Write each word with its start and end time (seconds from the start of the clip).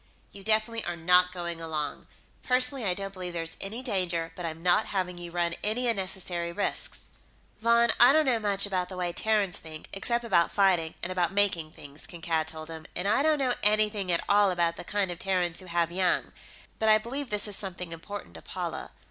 "You 0.31 0.43
definitely 0.43 0.83
are 0.83 0.95
not 0.95 1.31
going 1.31 1.61
along. 1.61 2.07
Personally, 2.41 2.85
I 2.85 2.95
don't 2.95 3.13
believe 3.13 3.33
there's 3.33 3.55
any 3.61 3.83
danger, 3.83 4.31
but 4.35 4.47
I'm 4.47 4.63
not 4.63 4.87
having 4.87 5.19
you 5.19 5.29
run 5.29 5.53
any 5.63 5.87
unnecessary 5.87 6.51
risks...." 6.51 7.07
"Von, 7.59 7.91
I 7.99 8.11
don't 8.11 8.25
know 8.25 8.39
much 8.39 8.65
about 8.65 8.89
the 8.89 8.97
way 8.97 9.13
Terrans 9.13 9.59
think, 9.59 9.89
except 9.93 10.23
about 10.23 10.49
fighting 10.49 10.95
and 11.03 11.11
about 11.11 11.33
making 11.33 11.69
things," 11.73 12.07
Kankad 12.07 12.47
told 12.47 12.67
him. 12.67 12.87
"And 12.95 13.07
I 13.07 13.21
don't 13.21 13.37
know 13.37 13.53
anything 13.61 14.11
at 14.11 14.23
all 14.27 14.49
about 14.49 14.75
the 14.75 14.83
kind 14.83 15.11
of 15.11 15.19
Terrans 15.19 15.59
who 15.59 15.67
have 15.67 15.91
young. 15.91 16.33
But 16.79 16.89
I 16.89 16.97
believe 16.97 17.29
this 17.29 17.47
is 17.47 17.55
something 17.55 17.91
important 17.91 18.33
to 18.33 18.41
Paula. 18.41 18.93